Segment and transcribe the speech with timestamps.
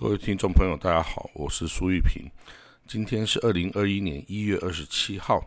[0.00, 2.30] 各位听众朋友，大家好，我是苏玉平。
[2.86, 5.44] 今天是二零二一年一月二十七号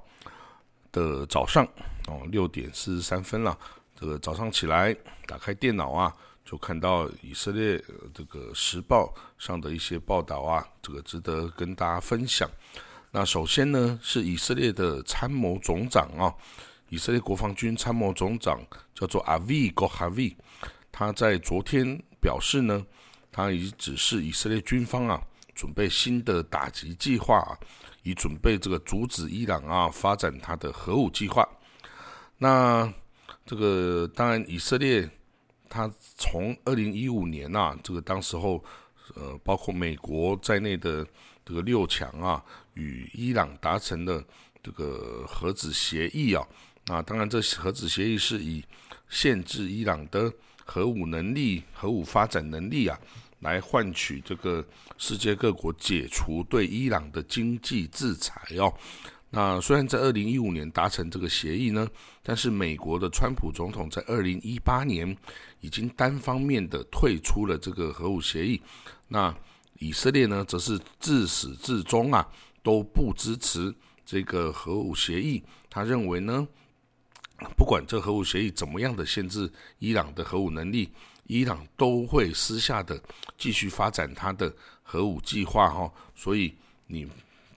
[0.91, 1.65] 的早上
[2.07, 3.57] 哦，六点四十三分了。
[3.97, 4.93] 这个早上起来，
[5.25, 7.81] 打开电脑啊，就看到以色列
[8.13, 12.49] 这个时报上的一些报道啊，这个值得跟大家分享。
[13.11, 16.27] 那首先呢，是以色列的参谋总长啊，
[16.89, 18.59] 以色列国防军参谋总长
[18.93, 20.35] 叫做阿维戈哈维，
[20.91, 22.85] 他在昨天表示呢。
[23.31, 25.21] 他已指示以色列军方啊，
[25.55, 27.57] 准备新的打击计划，
[28.03, 31.47] 以准备这个阻止伊朗啊发展他的核武计划。
[32.37, 32.93] 那
[33.45, 35.09] 这个当然，以色列
[35.69, 38.61] 他从二零一五年呐，这个当时候
[39.15, 41.07] 呃，包括美国在内的
[41.45, 44.21] 这个六强啊，与伊朗达成的
[44.61, 46.45] 这个核子协议啊。
[46.87, 48.61] 那当然，这核子协议是以
[49.07, 50.31] 限制伊朗的。
[50.65, 52.97] 核武能力、核武发展能力啊，
[53.39, 54.65] 来换取这个
[54.97, 58.73] 世界各国解除对伊朗的经济制裁哦。
[59.29, 61.87] 那虽然在二零一五年达成这个协议呢，
[62.21, 65.15] 但是美国的川普总统在二零一八年
[65.59, 68.61] 已经单方面的退出了这个核武协议。
[69.07, 69.35] 那
[69.79, 72.27] 以色列呢，则是自始至终啊
[72.61, 73.73] 都不支持
[74.05, 75.43] 这个核武协议。
[75.69, 76.47] 他认为呢。
[77.57, 80.91] 不管这核武协议怎么样的限制伊朗的核武能力，
[81.25, 83.01] 伊朗都会私下的
[83.37, 84.53] 继续发展它的
[84.83, 85.91] 核武计划哈。
[86.15, 86.53] 所以
[86.85, 87.07] 你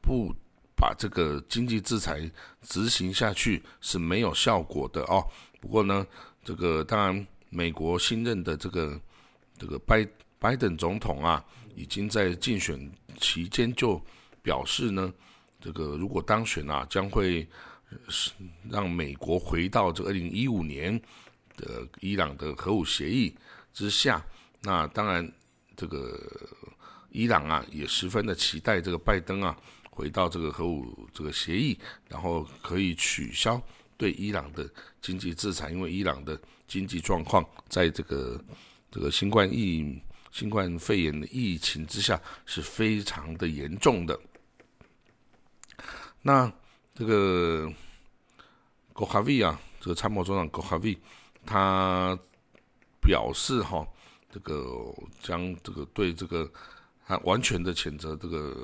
[0.00, 0.34] 不
[0.74, 2.30] 把这个经济制裁
[2.62, 5.22] 执行下去是没有效果的哦。
[5.60, 6.06] 不过呢，
[6.42, 8.98] 这个当然美国新任的这个
[9.58, 10.06] 这个拜
[10.38, 12.90] 拜登总统啊，已经在竞选
[13.20, 14.00] 期间就
[14.42, 15.12] 表示呢，
[15.60, 17.46] 这个如果当选啊，将会。
[18.08, 18.32] 是
[18.70, 21.00] 让美国回到这二零一五年
[21.56, 23.34] 的伊朗的核武协议
[23.72, 24.24] 之下。
[24.60, 25.30] 那当然，
[25.76, 26.18] 这个
[27.10, 29.56] 伊朗啊也十分的期待这个拜登啊
[29.90, 31.78] 回到这个核武这个协议，
[32.08, 33.60] 然后可以取消
[33.96, 34.68] 对伊朗的
[35.02, 38.42] 经济制裁，因为伊朗的经济状况在这个
[38.90, 40.00] 这个新冠疫
[40.32, 44.18] 新冠肺炎的疫情之下是非常的严重的。
[46.22, 46.50] 那
[46.94, 47.72] 这个。
[48.94, 50.96] 戈哈维啊，这个参谋总长戈哈维，
[51.44, 52.16] 他
[53.02, 53.86] 表示哈，
[54.32, 54.64] 这个
[55.20, 56.50] 将这个对这个
[57.04, 58.56] 他完全的谴责这个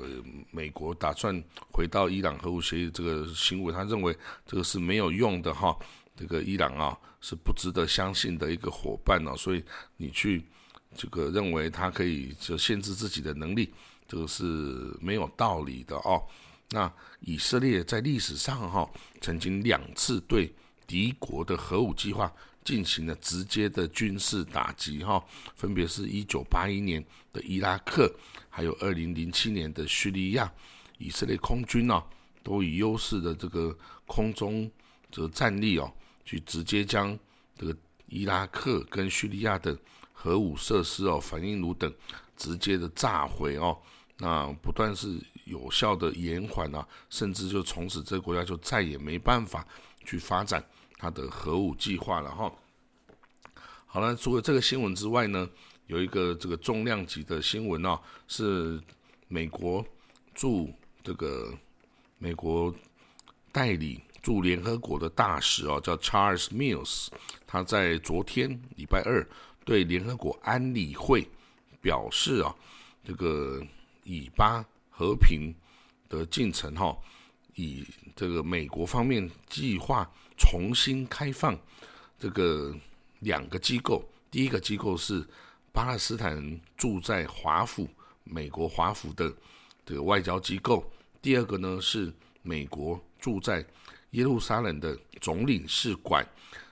[0.49, 1.31] 美国打算
[1.71, 5.77] 回到伊朗核武协议这个行为，他认为这个是没有用的哈，
[6.15, 9.63] 这个伊朗啊是不值得相信的一个伙伴哦，所以
[9.97, 10.43] 你去
[10.95, 13.71] 这个认为他可以就限制自己的能力，
[14.07, 14.43] 这个是
[15.01, 16.23] 没有道理的哦。
[16.71, 18.89] 那以色列在历史上哈，
[19.19, 20.53] 曾经两次对
[20.87, 22.33] 敌国的核武计划
[22.63, 25.23] 进行了直接的军事打击哈，
[25.55, 28.09] 分别是一九八一年的伊拉克，
[28.49, 30.51] 还有二零零七年的叙利亚。
[30.97, 32.01] 以色列空军呢，
[32.43, 34.69] 都以优势的这个空中
[35.09, 35.91] 这个战力哦，
[36.23, 37.17] 去直接将
[37.57, 37.75] 这个
[38.07, 39.77] 伊拉克跟叙利亚的
[40.13, 41.91] 核武设施哦、反应炉等
[42.37, 43.77] 直接的炸毁哦。
[44.21, 49.65] 那不断是有效的延缓啊，甚至就从此这个国家就再也没办法
[50.05, 50.63] 去发展
[50.97, 52.53] 它的核武计划了哈。
[53.87, 55.49] 好了，除了这个新闻之外呢，
[55.87, 58.79] 有一个这个重量级的新闻啊，是
[59.27, 59.83] 美国
[60.35, 60.71] 驻
[61.03, 61.51] 这个
[62.19, 62.71] 美国
[63.51, 67.07] 代理驻联合国的大使啊，叫 Charles Mills，
[67.47, 69.27] 他在昨天礼拜二
[69.65, 71.27] 对联合国安理会
[71.81, 72.55] 表示啊，
[73.03, 73.65] 这个。
[74.03, 75.53] 以巴和平
[76.09, 76.97] 的进程，哈，
[77.55, 77.85] 以
[78.15, 81.57] 这个美国方面计划重新开放
[82.19, 82.75] 这个
[83.19, 85.25] 两个机构，第一个机构是
[85.71, 87.87] 巴勒斯坦人住在华府，
[88.23, 89.33] 美国华府的
[89.85, 90.83] 这个外交机构；
[91.21, 93.65] 第二个呢是美国住在
[94.11, 96.27] 耶路撒冷的总领事馆。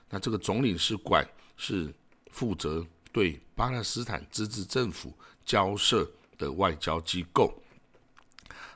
[0.08, 1.26] 那这个总领事馆
[1.56, 1.94] 是
[2.30, 5.12] 负责对巴勒斯坦自治政府
[5.44, 6.10] 交涉。
[6.40, 7.52] 的外交机构，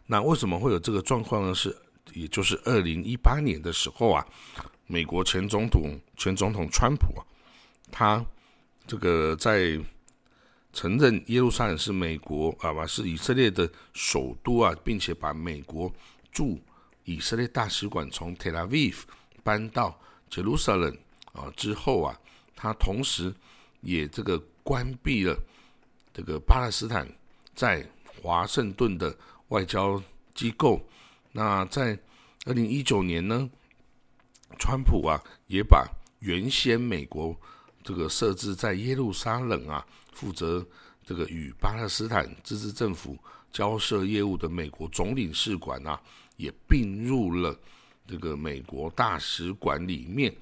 [0.06, 1.54] 那为什么会有这个状况呢？
[1.54, 1.74] 是，
[2.12, 4.24] 也就是二零一八年的时候啊，
[4.86, 7.24] 美国前总统前总统川普啊，
[7.90, 8.24] 他
[8.86, 9.80] 这个在
[10.74, 15.90] 承认耶路撒冷是美国啊吧是以色列的首都啊，并且把美国
[16.30, 16.60] 驻
[17.04, 18.96] 以色列大使馆从 Tel Aviv
[19.42, 19.98] 搬到
[20.30, 20.98] Jerusalem
[21.32, 22.20] 啊之后啊，
[22.54, 23.34] 他同时
[23.80, 25.34] 也这个关闭了
[26.12, 27.08] 这个巴勒斯坦。
[27.54, 27.86] 在
[28.20, 29.16] 华盛顿的
[29.48, 30.02] 外交
[30.34, 30.80] 机构，
[31.32, 31.98] 那在
[32.46, 33.48] 二零一九年呢，
[34.58, 35.86] 川普啊也把
[36.20, 37.34] 原先美国
[37.82, 40.66] 这个设置在耶路撒冷啊负责
[41.04, 43.16] 这个与巴勒斯坦自治政府
[43.52, 46.00] 交涉业务的美国总领事馆啊，
[46.36, 47.56] 也并入了
[48.06, 50.34] 这个美国大使馆里面，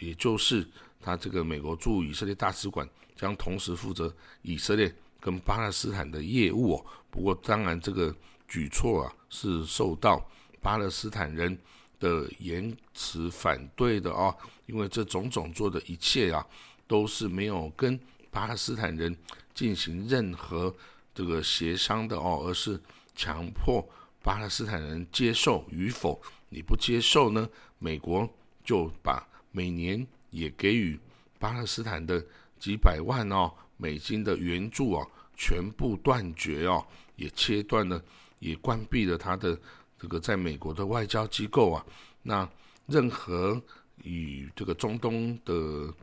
[0.00, 0.66] 也就是
[1.00, 4.94] 他这个美国驻以色列大使馆将同时负责以色列
[5.26, 6.80] 跟巴勒斯坦的业务。
[7.10, 8.14] 不过，当然这个
[8.46, 10.24] 举措啊是受到
[10.62, 11.58] 巴勒斯坦人
[11.98, 14.32] 的严词反对的哦，
[14.66, 16.46] 因为这种种做的一切啊，
[16.86, 17.98] 都是没有跟
[18.30, 19.16] 巴勒斯坦人
[19.52, 20.72] 进行任何
[21.12, 22.80] 这个协商的哦，而是
[23.16, 23.84] 强迫
[24.22, 26.22] 巴勒斯坦人接受与否。
[26.50, 27.48] 你不接受呢，
[27.80, 28.28] 美国
[28.62, 30.96] 就把每年也给予
[31.40, 32.24] 巴勒斯坦的
[32.66, 36.84] 几百万哦美金的援助啊，全部断绝哦，
[37.14, 38.02] 也切断了，
[38.40, 39.56] 也关闭了他的
[39.96, 41.86] 这个在美国的外交机构啊。
[42.24, 42.48] 那
[42.86, 43.62] 任何
[44.02, 45.94] 与这个中东的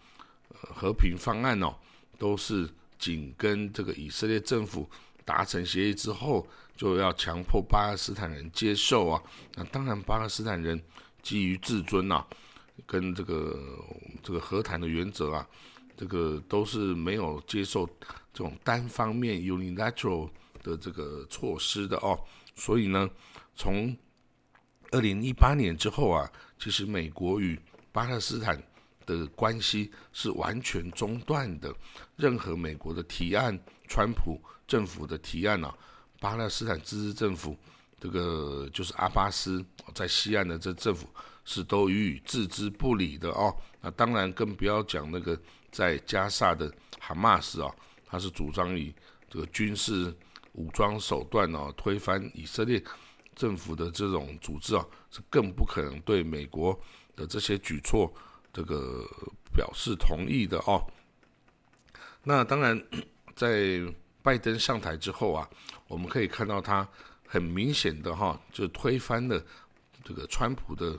[0.54, 1.75] 和平方案哦，
[2.18, 4.89] 都是紧跟这个以色列政府
[5.25, 6.48] 达成协议之后。
[6.75, 9.21] 就要强迫巴勒斯坦人接受啊！
[9.54, 10.81] 那当然，巴勒斯坦人
[11.21, 12.25] 基于自尊呐，
[12.88, 13.56] 跟这个
[14.24, 15.48] 这个和谈的原则啊，
[15.95, 17.86] 这个都是没有接受
[18.34, 20.30] 这种单方面 unilateral
[20.62, 22.19] 的这个措施的哦。
[22.56, 23.10] 所以呢，
[23.56, 23.95] 从
[24.92, 27.60] 二零一八年之后啊，其实美国与
[27.92, 28.62] 巴勒斯坦
[29.06, 31.74] 的关系是完全中断的。
[32.16, 35.75] 任何美国的提案，川普政府的提案啊。
[36.19, 37.57] 巴勒斯坦自治政府，
[38.00, 41.07] 这个就是阿巴斯在西岸的这政府
[41.44, 43.54] 是都予以置之不理的哦。
[43.81, 45.38] 那当然更不要讲那个
[45.74, 47.70] 在加沙的哈马斯啊，
[48.06, 48.96] 他是主张以
[49.30, 50.16] 这个军事
[50.54, 52.81] 武装手段哦推翻以色列
[53.36, 56.80] 政府的这种组织啊，是更不可能对美国
[57.16, 58.10] 的这些举措
[58.54, 59.06] 这个
[59.54, 60.81] 表示同意的哦。
[62.24, 62.81] 那当然
[63.36, 63.81] 在。
[64.24, 65.50] 拜登上台之后啊，
[65.86, 66.88] 我们可以看到他
[67.28, 69.38] 很明显的哈，就推翻了
[70.02, 70.98] 这个川普的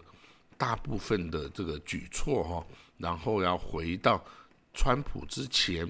[0.59, 2.67] 大部分的这个举措哈，
[2.99, 4.23] 然后要回到
[4.75, 5.87] 川普之前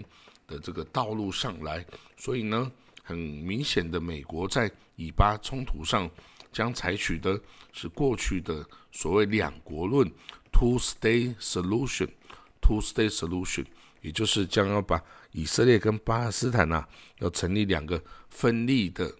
[0.47, 1.85] 的这个道路上来。
[2.17, 2.71] 所以呢，
[3.03, 6.09] 很明显的，美国在以巴冲突上
[6.53, 7.41] 将采取的
[7.73, 10.09] 是过去的所谓两国论
[10.53, 13.67] （two-state solution），two-state solution，
[14.03, 15.03] 也就是将要把
[15.33, 16.87] 以色列跟巴勒斯坦呐，
[17.19, 18.01] 要成立两个
[18.31, 19.13] 分立的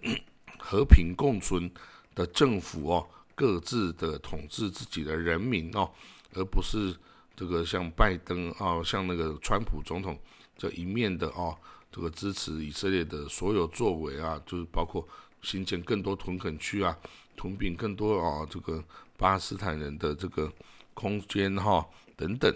[0.59, 1.69] 和平共存
[2.15, 5.91] 的政府哦，各自的统治自己的人民哦，
[6.35, 6.95] 而不是
[7.37, 10.19] 这个像拜登啊，像那个川普总统
[10.57, 11.57] 这一面的啊，
[11.91, 15.07] 这个支持以色列的所有作为啊，就是包括
[15.43, 16.97] 新建更多屯垦区啊，
[17.37, 18.83] 屯并更多啊，这个
[19.17, 20.53] 巴勒斯坦人的这个
[20.95, 21.87] 空间哈
[22.17, 22.55] 等等。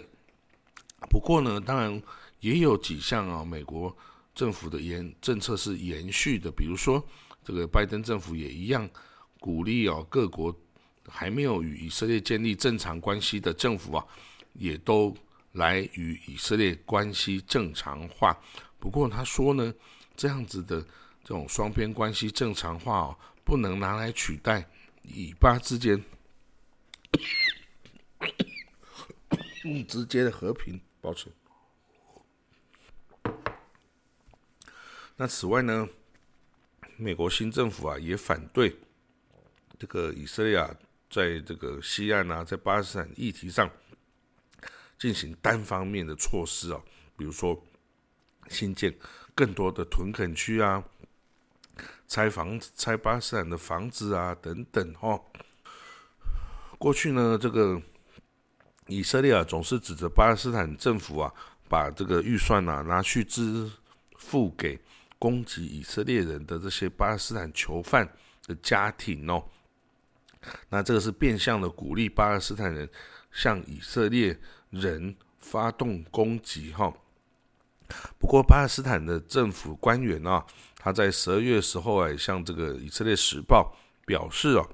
[1.09, 2.01] 不过呢，当然。
[2.41, 3.93] 也有几项啊，美国
[4.33, 7.05] 政府的延政策是延续的，比如说
[7.43, 8.89] 这个拜登政府也一样
[9.41, 10.55] 鼓励啊，各国
[11.05, 14.05] 还没有与以色列建立正常关系的政府啊，
[14.53, 15.15] 也都
[15.53, 18.37] 来与以色列关系正常化。
[18.79, 19.73] 不过他说呢，
[20.15, 20.81] 这样子的
[21.23, 24.67] 这种双边关系正常化哦，不能拿来取代
[25.03, 26.03] 以巴之间
[29.87, 31.29] 直接的和平，保持。
[35.17, 35.87] 那此外呢，
[36.95, 38.73] 美国新政府啊也反对
[39.77, 40.73] 这个以色列啊
[41.09, 43.69] 在这个西岸啊，在巴勒斯坦议题上
[44.99, 46.79] 进行单方面的措施啊，
[47.17, 47.59] 比如说
[48.49, 48.93] 新建
[49.33, 50.83] 更多的屯垦区啊，
[52.07, 55.19] 拆房拆巴勒斯坦的房子啊等等哦。
[56.77, 57.81] 过去呢，这个
[58.85, 61.33] 以色列啊总是指着巴勒斯坦政府啊，
[61.67, 63.71] 把这个预算啊拿去支
[64.17, 64.79] 付给。
[65.21, 68.09] 攻击以色列人的这些巴勒斯坦囚犯
[68.47, 69.43] 的家庭哦，
[70.69, 72.89] 那这个是变相的鼓励巴勒斯坦人
[73.31, 76.93] 向以色列人发动攻击哈。
[78.17, 80.45] 不过巴勒斯坦的政府官员啊，
[80.75, 84.69] 他在十二月时候啊，向这个以色列时报表示哦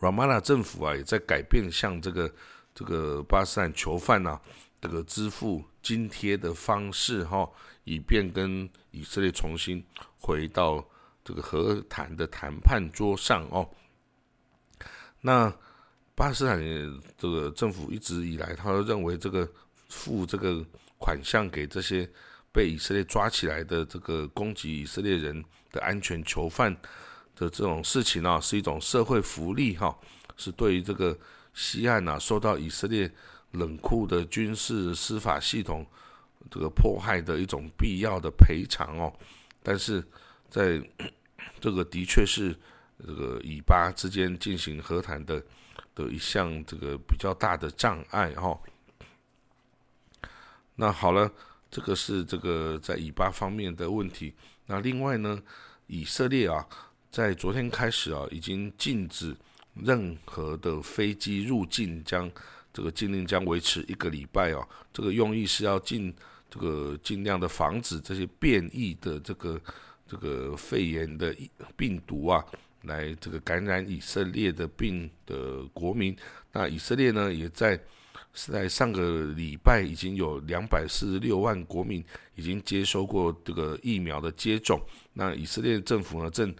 [0.00, 2.32] ，Ramana 政府啊也在改变向这个
[2.74, 4.40] 这个巴勒斯坦囚犯呐
[4.80, 7.50] 这个支付津贴的方式哈。
[7.84, 9.82] 以便跟以色列重新
[10.20, 10.86] 回到
[11.24, 13.66] 这个和谈的谈判桌上哦。
[15.22, 15.50] 那
[16.18, 16.60] 巴勒斯坦
[17.16, 19.48] 这个政府一直以来，他都认为这个
[19.88, 20.64] 付这个
[20.98, 22.10] 款项给这些
[22.50, 26.74] 被以色列抓起来的这个攻击以色列人的安全囚犯
[27.36, 29.96] 的这种事情啊，是一种社会福利哈，
[30.36, 31.16] 是对于这个
[31.54, 33.08] 西岸啊受到以色列
[33.52, 35.86] 冷酷的军事司法系统。
[36.50, 39.12] 这个迫害的一种必要的赔偿哦，
[39.62, 40.02] 但是
[40.48, 40.80] 在
[41.60, 42.56] 这个的确是
[43.06, 45.42] 这个以巴之间进行和谈的
[46.04, 48.58] 的一项这个比较大的障碍哈。
[50.76, 51.28] 那好了，
[51.68, 54.32] 这个是这个在以巴方面的问题。
[54.66, 55.42] 那另外呢，
[55.88, 56.64] 以色列啊，
[57.10, 59.36] 在昨天开始啊，已经禁止
[59.74, 62.30] 任何的飞机入境，将
[62.72, 64.66] 这个禁令将维持一个礼拜哦。
[64.92, 66.14] 这个用意是要尽
[66.48, 69.60] 这个尽量的防止这些变异的这个
[70.06, 71.34] 这个肺炎的
[71.76, 72.44] 病毒啊，
[72.82, 76.16] 来这个感染以色列的病的国民。
[76.52, 77.80] 那以色列呢，也在。
[78.34, 82.04] 是在上个礼拜已经有两百四十六万国民
[82.36, 84.80] 已经接收过这个疫苗的接种。
[85.14, 86.54] 那以色列政府呢，正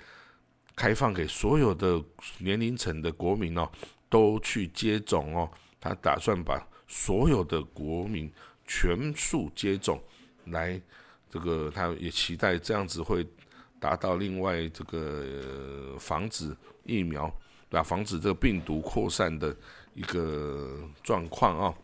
[0.75, 2.03] 开放给所有的
[2.39, 3.71] 年龄层的国民哦，
[4.09, 5.49] 都去接种哦。
[5.79, 8.33] 他打算把所有的国民
[8.67, 10.03] 全数接种，
[10.47, 10.81] 来
[11.31, 13.25] 这个他也期待这样子会
[13.81, 17.25] 达到另外这个防止疫苗，
[17.71, 17.83] 啊？
[17.83, 19.57] 防止这个病毒扩散的。
[19.95, 21.75] 一个状况啊，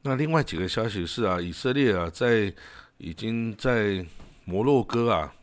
[0.00, 2.50] 那另外几个消息是啊，以色列啊，在
[2.96, 4.02] 已经在
[4.46, 5.34] 摩洛哥啊，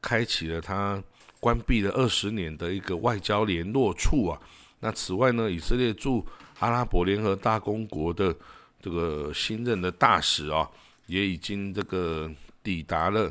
[0.00, 1.02] 开启了它
[1.40, 4.40] 关闭了二十年的一个外交联络处啊。
[4.78, 6.24] 那此外呢，以色列驻
[6.60, 8.32] 阿拉伯联合大公国的
[8.80, 10.70] 这个新任的大使啊，
[11.06, 12.30] 也已经这个
[12.62, 13.28] 抵达了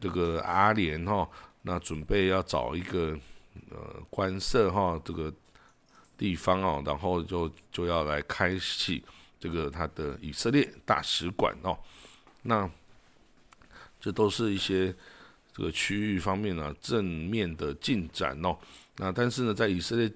[0.00, 1.28] 这个阿联哈，
[1.62, 3.18] 那准备要找一个
[3.70, 5.32] 呃官舍哈，这个。
[6.18, 9.04] 地方哦，然后就就要来开启
[9.38, 11.78] 这个他的以色列大使馆哦，
[12.40, 12.66] 那
[14.00, 14.94] 这都是一些
[15.52, 18.56] 这个区域方面呢正面的进展哦。
[18.96, 20.10] 那但是呢，在以色列，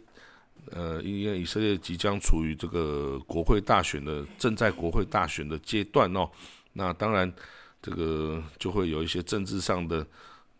[0.70, 6.26] 呃，因为以色列即将处于这个国会大选的正在国会大选的阶段哦，
[6.72, 7.30] 那当然
[7.82, 10.06] 这个就会有一些政治上的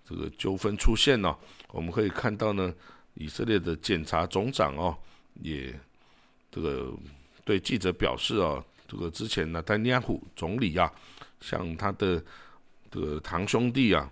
[0.08, 1.36] 这个纠纷出现哦。
[1.72, 2.74] 我们可以看到呢，
[3.14, 4.96] 以色列的检察总长哦。
[5.42, 5.72] 也
[6.50, 6.92] 这个
[7.44, 10.90] 对记者表示啊，这个之前呢，丹尼亚胡总理啊，
[11.40, 12.22] 向他的
[12.90, 14.10] 这个堂兄弟啊，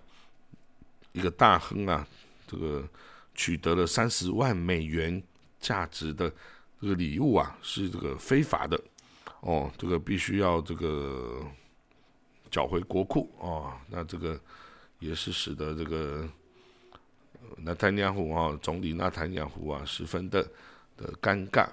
[1.11, 2.07] 一个大亨啊，
[2.47, 2.87] 这个
[3.35, 5.21] 取得了三十万美元
[5.59, 6.33] 价值的
[6.81, 8.79] 这个礼物啊，是这个非法的
[9.41, 11.45] 哦，这个必须要这个
[12.49, 14.39] 缴回国库哦，那这个
[14.99, 16.27] 也是使得这个
[17.57, 20.47] 纳坦尼亚胡啊，总理纳坦尼亚胡啊，十分的。
[20.99, 21.65] 的尴尬，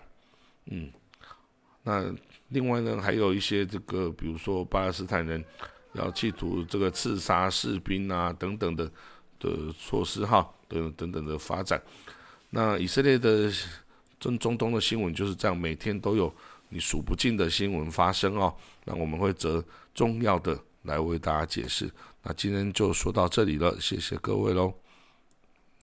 [0.67, 0.89] 嗯，
[1.83, 2.15] 那
[2.51, 5.45] 另外呢，还有一些这个，比如说巴勒斯坦人
[5.95, 8.89] 要企图这个刺杀士兵啊等等的
[9.41, 11.83] 的措施哈，等等等的发展。
[12.51, 13.51] 那以色列的
[14.21, 16.33] 中中东的新闻就是这样，每天都有
[16.69, 18.55] 你数不尽的新闻发生哦。
[18.85, 19.61] 那我们会择
[19.97, 21.91] 重要的来为大家解释。
[22.23, 24.73] 那今天就说到这里了，谢谢各位喽。